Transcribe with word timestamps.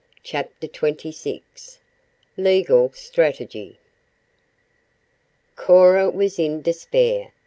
CHAPTER 0.23 0.67
XXVI 0.67 1.77
LEGAL 2.35 2.91
STRATEGY 2.93 3.77
Cora 5.55 6.09
was 6.09 6.39
in 6.39 6.63
despair. 6.63 7.31